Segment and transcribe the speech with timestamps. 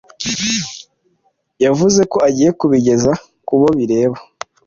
[1.65, 3.11] yavuze ko agiye kubigeza
[3.47, 4.17] ku bo bireba